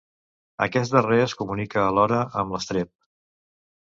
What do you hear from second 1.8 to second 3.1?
alhora amb l'estrep.